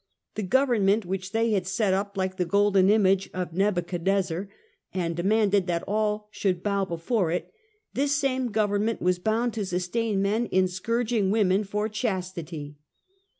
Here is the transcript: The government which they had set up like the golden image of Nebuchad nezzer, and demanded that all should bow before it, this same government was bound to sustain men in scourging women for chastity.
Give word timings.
The 0.33 0.41
government 0.41 1.05
which 1.05 1.31
they 1.31 1.51
had 1.51 1.67
set 1.67 1.93
up 1.93 2.17
like 2.17 2.37
the 2.37 2.43
golden 2.45 2.89
image 2.89 3.29
of 3.35 3.51
Nebuchad 3.53 4.03
nezzer, 4.03 4.47
and 4.91 5.15
demanded 5.15 5.67
that 5.67 5.83
all 5.85 6.27
should 6.31 6.63
bow 6.63 6.85
before 6.85 7.29
it, 7.29 7.53
this 7.93 8.15
same 8.15 8.47
government 8.51 8.99
was 8.99 9.19
bound 9.19 9.53
to 9.53 9.63
sustain 9.63 10.19
men 10.19 10.47
in 10.47 10.67
scourging 10.67 11.29
women 11.29 11.63
for 11.63 11.87
chastity. 11.87 12.77